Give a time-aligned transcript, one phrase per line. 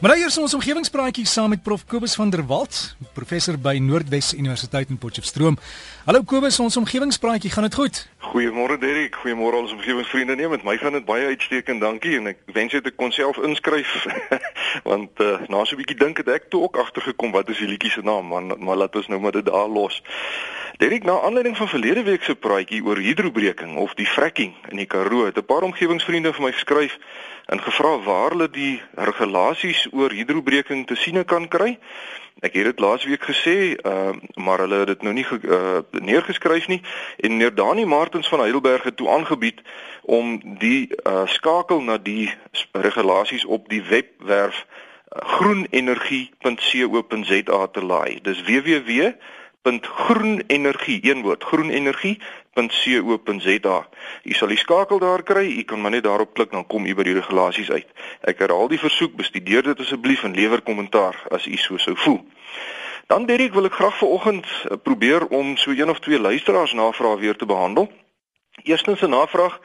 [0.00, 2.76] Maar nou eers ons omgewingspraatjie saam met Prof Kobus van der Walt,
[3.12, 5.58] professor by Noordwes Universiteit in Potchefstroom.
[6.06, 8.00] Hallo Kobus, ons omgewingspraatjie, gaan dit goed?
[8.20, 10.34] Goeiemôre Derek, goeiemôre al ons omgewingsvriende.
[10.36, 13.38] Nee, met my gaan dit baie uitstekend, dankie en ek wens dit ek kon self
[13.40, 13.94] inskryf
[14.90, 17.70] want uh, na so 'n bietjie dink het ek toe ook agtergekom wat is die
[17.70, 20.02] liedjie se naam, maar maar laat ons nou maar dit daar los.
[20.84, 24.86] Derek, na aanleiding van verlede week se praatjie oor hidrobreking of die fracking in die
[24.86, 26.98] Karoo, het 'n paar omgewingsvriende vir my geskryf
[27.48, 31.78] en gevra waar hulle die regulasies oor hidrobreking te sien kan kry.
[32.40, 36.82] Ek het dit laasweek gesê, uh, maar hulle het dit nou nie uh, neergeskryf nie
[37.16, 39.60] en meneer Dani Martens van Heidelberg het toe aangebied
[40.02, 42.34] om die uh, skakel na die
[42.72, 44.66] regulasies op die webwerf uh,
[45.36, 48.20] groenenergie.co.za te laai.
[48.22, 49.12] Dis www
[49.82, 51.44] groenenergie een woord
[52.54, 53.88] groenenergie.co.za
[54.24, 55.46] u sal die skakel daar kry.
[55.58, 57.86] U kan maar net daarop klik dan kom u by die regulasies uit.
[58.26, 62.20] Ek herhaal die versoek bestudeer dit asseblief en lewer kommentaar as u so sou voel.
[63.06, 67.18] Dan Derek wil ek graag vanoggend eh, probeer om so een of twee luisteraars navrae
[67.18, 67.90] weer te behandel.
[68.62, 69.60] Eerstens 'n navraag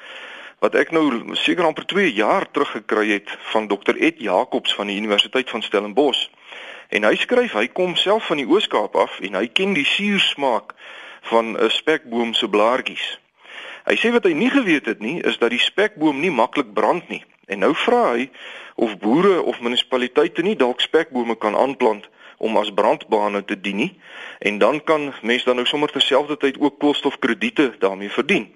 [0.60, 4.88] wat ek nou seker amper 2 jaar terug gekry het van Dr Ed Jacobs van
[4.88, 6.30] die Universiteit van Stellenbosch.
[6.90, 10.74] En hy skryf hy kom self van die Ooskaap af en hy ken die suursmaak
[11.32, 13.20] van 'n spekboom se blaartjies.
[13.86, 17.10] Hy sê wat hy nie geweet het nie is dat die spekboom nie maklik brand
[17.10, 17.24] nie.
[17.46, 18.30] En nou vra hy
[18.76, 23.92] of boere of munisipaliteite nie dalk spekbome kan aanplant om as brandbane te dien nie
[24.40, 28.50] en dan kan mense dan nou sommer terselfdertyd ook koolstofkrediete daarmee verdien.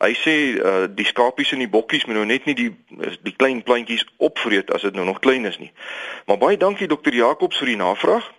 [0.00, 2.70] Hy sê uh, die skapies en die bokkies moet nou net nie die
[3.20, 5.72] die klein plantjies opvreet as dit nou nog klein is nie.
[6.26, 8.30] Maar baie dankie dokter Jacobs vir die navraag.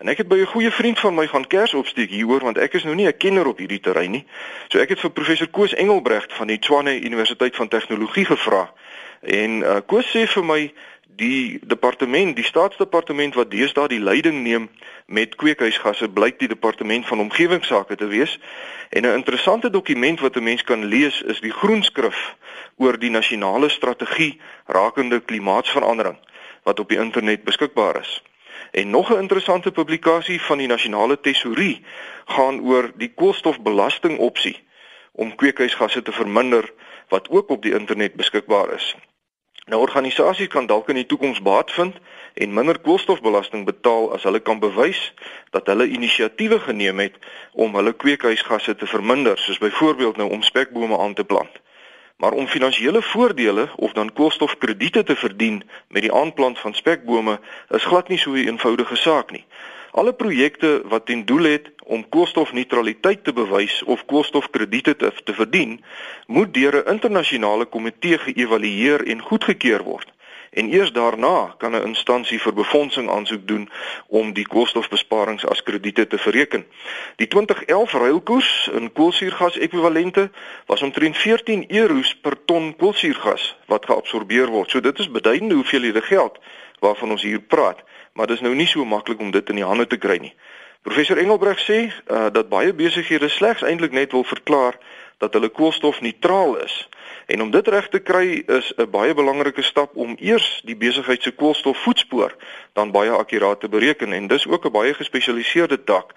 [0.00, 2.72] En ek het by 'n goeie vriend van my gaan kers opsteek hieroor want ek
[2.72, 4.24] is nou nie 'n kenner op hierdie terrein nie.
[4.68, 8.72] So ek het vir professor Koos Engelbregt van die Tshwane Universiteit van Tegnologie gevra.
[9.20, 10.72] En uh, Koos sê vir my
[11.16, 14.70] die departement, die staatsdepartement wat deesdae die leiding neem
[15.06, 18.38] met kweekhuisgasse, blyk die departement van omgewingsake te wees.
[18.88, 22.36] En 'n interessante dokument wat 'n mens kan lees is die groenskrif
[22.76, 26.18] oor die nasionale strategie rakende klimaatsverandering
[26.62, 28.22] wat op die internet beskikbaar is.
[28.70, 31.84] En nog 'n interessante publikasie van die nasionale tesourie
[32.24, 34.68] gaan oor die koolstofbelasting opsie
[35.12, 36.72] om kweekhuisgasse te verminder
[37.08, 38.96] wat ook op die internet beskikbaar is.
[39.66, 41.96] Nou organisasies kan dalk in die toekoms baat vind
[42.34, 45.12] en minder koolstofbelasting betaal as hulle kan bewys
[45.50, 47.18] dat hulle inisiatiewe geneem het
[47.52, 51.60] om hulle kweekhuisgasse te verminder, soos byvoorbeeld nou om spekbome aan te plant.
[52.20, 57.84] Maar om finansiële voordele of dan koolstofkrediete te verdien met die aanplant van spekbome is
[57.84, 59.44] glad nie so 'n eenvoudige saak nie.
[59.90, 65.84] Alle projekte wat ten doel het om koolstofneutraliteit te bewys of koolstofkrediete te, te verdien,
[66.26, 70.12] moet deur 'n internasionale komitee geëvalueer en goedgekeur word.
[70.50, 73.70] En eers daarna kan 'n instansie vir befondsing aansoek doen
[74.06, 76.66] om die koolstofbesparings as krediete te bereken.
[77.16, 80.30] Die 2011 ruilkoers in koolsuurgas ekwivalente
[80.66, 84.70] was omtrent 14 euros per ton koolsuurgas wat geabsorbeer word.
[84.70, 86.38] So dit is beduidende hoeveelhede geld
[86.78, 87.82] waarvan ons hier praat
[88.12, 90.34] maar dit is nou nie so maklik om dit in die hande te kry nie.
[90.82, 94.78] Professor Engelbreg sê uh, dat baie besighede slegs eintlik net wil verklaar
[95.20, 96.74] dat hulle koolstofneutraal is.
[97.30, 101.22] En om dit reg te kry is 'n baie belangrike stap om eers die besigheid
[101.22, 102.34] se koolstofvoetspoor
[102.72, 106.14] dan baie akkuraat te bereken en dis ook 'n baie gespesialiseerde tak.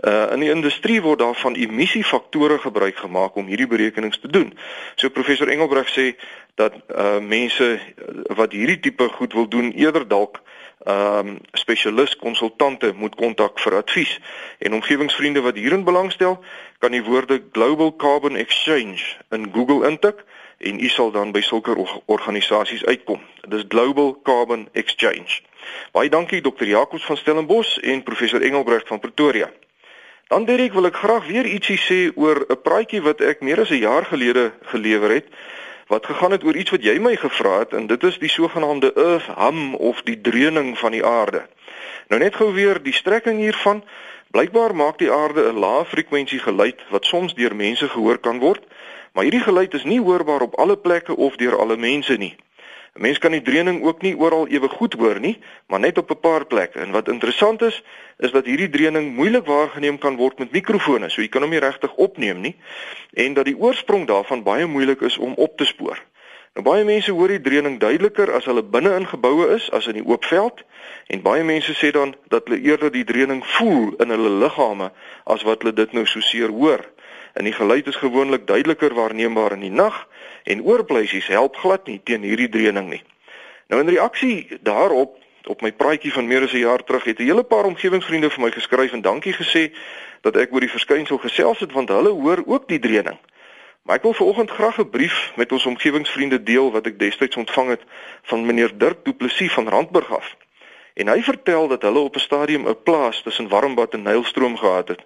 [0.00, 4.58] Uh in die industrie word daar van emissiefaktore gebruik gemaak om hierdie berekenings te doen.
[4.94, 6.14] So professor Engelbreg sê
[6.54, 7.80] dat uh mense
[8.26, 10.42] wat hierdie tipe goed wil doen eerder dalk
[10.84, 14.20] ehm um, spesialis konsultante moet kontak vir advies.
[14.58, 16.44] En omgewingsvriende wat hierin belangstel,
[16.78, 20.24] kan die woorde Global Carbon Exchange in Google intik
[20.62, 21.74] en u sal dan by sulke
[22.06, 23.20] organisasies uitkom.
[23.48, 25.40] Dis Global Carbon Exchange.
[25.92, 26.64] Baie dankie Dr.
[26.64, 29.50] Jacobs van Stellenbosch en professor Engelbrecht van Pretoria.
[30.28, 33.70] Dan Derek wil ek graag weer ietsie sê oor 'n praatjie wat ek meer as
[33.70, 35.26] 'n jaar gelede gelewer het
[35.92, 38.92] wat gegaan het oor iets wat jy my gevra het en dit is die sogenaamde
[38.96, 41.42] earth hum of die dreuning van die aarde.
[42.08, 43.84] Nou net gou weer die strekking hiervan.
[44.32, 48.64] Blykbaar maak die aarde 'n lae frekwensie geluid wat soms deur mense gehoor kan word,
[49.12, 52.36] maar hierdie geluid is nie hoorbaar op alle plekke of deur alle mense nie.
[52.92, 56.10] 'n Mens kan die dreuning ook nie oral ewe goed hoor nie, maar net op
[56.10, 56.78] 'n paar plekke.
[56.78, 57.82] En wat interessant is,
[58.18, 61.58] is dat hierdie dreuning moeilik waargeneem kan word met mikrofone, so jy kan hom nie
[61.58, 62.56] regtig opneem nie,
[63.12, 66.02] en dat die oorsprong daarvan baie moeilik is om op te spoor.
[66.52, 69.94] Nou baie mense hoor die dreuning duideliker as hulle binne in geboue is as in
[69.96, 70.64] die oop veld,
[71.06, 74.92] en baie mense sê dan dat hulle eerder die dreuning voel in hulle liggame
[75.24, 76.84] as wat hulle dit nou so seer hoor
[77.32, 80.08] en die geluid is gewoonlik duideliker waarneembaar in die nag
[80.44, 83.02] en oorblysies help glad nie teen hierdie dreuning nie.
[83.68, 87.24] Nou in reaksie daarop op my praatjie van meer as 'n jaar terug het 'n
[87.24, 89.72] hele paar omgewingsvriende vir my geskryf en dankie gesê
[90.20, 93.18] dat ek oor die verskynsel gesels het want hulle hoor ook die dreuning.
[93.82, 97.68] Maar ek wil vanoggend graag 'n brief met ons omgewingsvriende deel wat ek destyds ontvang
[97.68, 97.82] het
[98.22, 100.36] van meneer Dirk Du Plessis van Randburg af.
[100.94, 104.88] En hy vertel dat hulle op 'n stadium 'n plaas tussen Warmbad en Nylstroom gehad
[104.88, 105.02] het.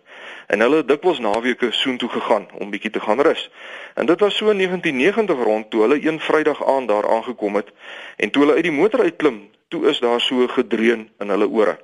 [0.47, 3.51] En hulle het dikwels naweke soontoe gegaan om bietjie te gaan rus.
[3.95, 7.73] En dit was so in 1990 rond toe hulle een Vrydag aand daar aangekom het
[8.17, 11.79] en toe hulle uit die motor uitklim, toe is daar so gedreun in hulle ore.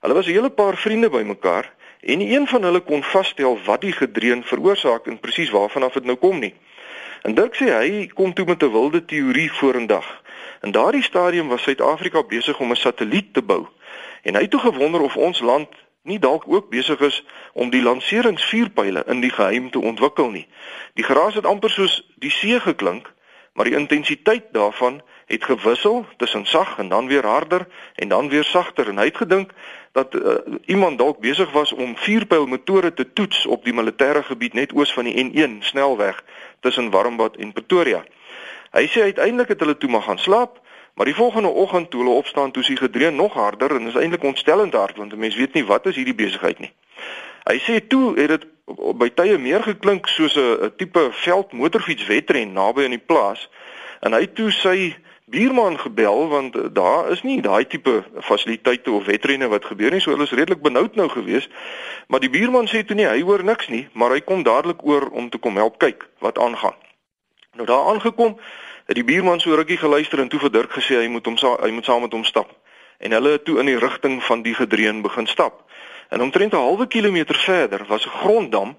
[0.00, 3.92] Hulle was 'n hele paar vriende bymekaar en een van hulle kon vasstel wat die
[3.92, 6.54] gedreun veroorsaak en presies waarvan af dit nou kom nie.
[7.22, 10.22] En Dirk sê hy kom toe met 'n wilde teorie vorendag.
[10.62, 13.66] In daardie stadium was Suid-Afrika besig om 'n satelliet te bou.
[14.22, 15.68] En hy het toe gewonder of ons land
[16.08, 17.20] nie dalk ook besig is
[17.52, 20.46] om die lanseringsvuurpyle in die geheim te ontwikkel nie.
[20.98, 23.12] Die geraas het amper soos die see geklink,
[23.52, 28.44] maar die intensiteit daarvan het gewissel tussen sag en dan weer harder en dan weer
[28.44, 29.50] sagter en hy het gedink
[29.92, 34.72] dat uh, iemand dalk besig was om vuurpylmotore te toets op die militêre gebied net
[34.72, 36.22] oos van die N1 snelweg
[36.60, 38.04] tussen Warmbad en Pretoria.
[38.72, 40.60] Hy sê uiteindelik het hulle toe maar gaan slaap,
[40.98, 44.22] maar die volgende oggend toe hulle opstaan, toe sien gedreun nog harder en is eintlik
[44.22, 46.72] ontstellend hard want 'n mens weet nie wat is hierdie besigheid nie.
[47.44, 48.46] Hy sê toe het dit
[48.98, 53.48] by tye meer geklink soos 'n tipe veldmotorfietswedren naby aan die plaas
[54.00, 59.48] en hy toe sy buurman gebel want daar is nie daai tipe fasiliteite of wedrenne
[59.48, 61.48] wat gebeur nie so hulle is redelik benoud nou gewees
[62.06, 65.08] maar die buurman sê toe nie hy hoor niks nie maar hy kom dadelik oor
[65.10, 66.74] om te kom help kyk wat aangaan
[67.58, 68.38] Nou daar aangekom,
[68.88, 71.70] het die buurman so rukkie geluister en toe vir Dirk gesê hy moet hom hy
[71.76, 72.48] moet saam met hom stap.
[72.98, 75.68] En hulle het toe in die rigting van die gedreun begin stap.
[76.08, 78.76] En omtrent 'n halwe kilometer verder was 'n gronddam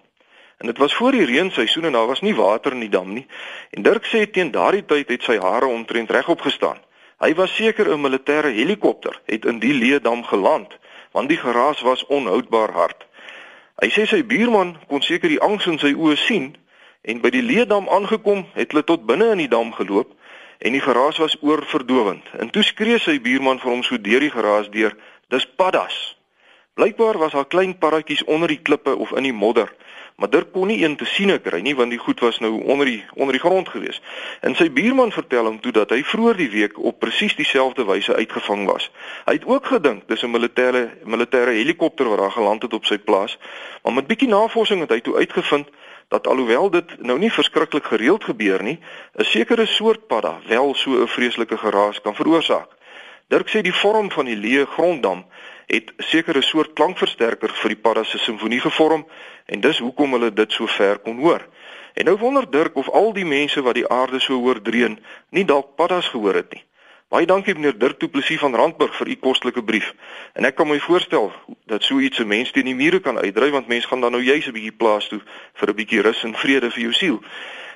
[0.57, 3.27] en dit was voor die reenseisoen en daar was nie water in die dam nie.
[3.69, 6.77] En Dirk sê teen daardie tyd het sy hare omtrent regop gestaan.
[7.19, 10.77] Hy was seker 'n militêre helikopter het in die leedam geland
[11.11, 13.05] want die geraas was onhoudbaar hard.
[13.75, 16.55] Hy sê sy buurman kon seker die angs in sy oë sien
[17.01, 20.15] En by die leedam aangekom, het hulle tot binne in die dam geloop
[20.59, 22.25] en die geraas was oorverdowend.
[22.37, 24.95] En toe skree sy buurman vir hom so deur die geraas deur:
[25.31, 26.19] "Dis paddas."
[26.79, 29.71] Blykbaar was daar klein paddatjies onder die klippe of in die modder,
[30.15, 32.85] maar Dirk kon nie een te sien kry nie want die goed was nou onder
[32.85, 34.01] die onder die grond gewees.
[34.41, 38.15] En sy buurman vertel hom toe dat hy vroeër die week op presies dieselfde wyse
[38.15, 38.91] uitgevang was.
[39.25, 42.97] Hy het ook gedink dis 'n militêre militêre helikopter wat daar geland het op sy
[42.97, 43.37] plaas,
[43.83, 45.67] maar met bietjie navorsing het hy toe uitgevind
[46.09, 48.79] dat alhoewel dit nou nie verskriklik gereeld gebeur nie,
[49.15, 52.69] 'n sekere soort padda wel so 'n vreeslike geraas kan veroorsaak.
[53.27, 55.25] Dirk sê die vorm van die leë gronddam
[55.65, 59.05] het sekere soort klankversterker vir die padda se simfonie gevorm
[59.45, 61.45] en dis hoekom hulle dit so ver kon hoor.
[61.93, 65.45] En nou wonder Dirk of al die mense wat die aarde so hoor dreun, nie
[65.45, 66.63] dalk paddas gehoor het nie.
[67.09, 69.87] Baie dankie meneer Dirk Du Plessis van Randburg vir u kostelike brief.
[70.37, 71.31] En ek kan my voorstel
[71.65, 74.21] dat so iets 'n mens teen die mure kan uitdryf want mense gaan dan nou
[74.23, 75.19] juis 'n bietjie plaas toe
[75.53, 77.17] vir 'n bietjie rus en vrede vir jou siel.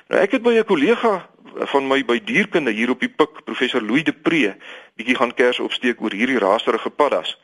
[0.08, 3.82] Nou ek het by 'n kollega van my by dierkunde hier op die Pik, professor
[3.82, 4.56] Louis de Pre,
[4.96, 7.38] bietjie gaan kers opsteek oor hierdie raserige paddas.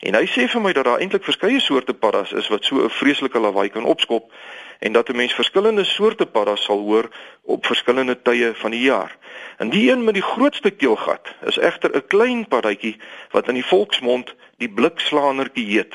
[0.00, 2.90] En hy sê vir my dat daar eintlik verskeie soorte paddas is wat so 'n
[2.90, 4.32] vreeslike lawaai kan opskop
[4.78, 7.08] en dat 'n mens verskillende soorte paddas sal hoor
[7.42, 9.16] op verskillende tye van die jaar.
[9.58, 12.96] En die een met die grootste keelgat is egter 'n klein paddatjie
[13.30, 15.94] wat in die volksmond die blikslaanertjie heet.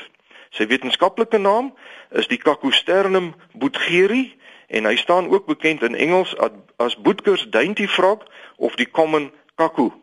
[0.50, 1.74] Sy wetenskaplike naam
[2.10, 4.34] is die Cacosternum boetgeri
[4.66, 6.36] en hy staan ook bekend in Engels
[6.76, 10.01] as Boetkers dainty frog of die common cuckoo.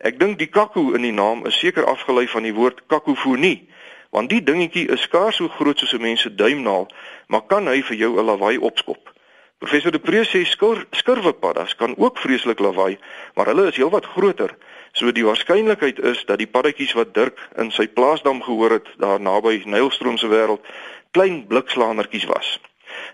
[0.00, 3.68] Ek dink die cuckoo in die naam is seker afgelei van die woord kakofonie,
[4.16, 6.88] want die dingetjie is skaars so groot soos 'n mens se duimnaal,
[7.28, 9.12] maar kan hy vir jou 'n lawaai opskop.
[9.58, 12.98] Professor De Pre sê skur, skurwepaddas kan ook vreeslik lawaai,
[13.34, 14.56] maar hulle is heelwat groter.
[14.92, 19.20] So die waarskynlikheid is dat die paddatjies wat Dirk in sy plaasdam gehoor het daar
[19.20, 20.64] naby Nylstroom se wêreld
[21.10, 22.60] klein blikslaanertjies was.